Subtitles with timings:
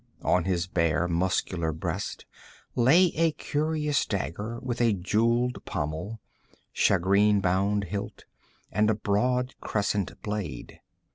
[0.23, 2.25] On his bare, muscular breast
[2.73, 6.19] lay a curious dagger with a jeweled pommel,
[6.73, 8.25] shagreen bound hilt,
[8.71, 10.81] and a broad crescent blade.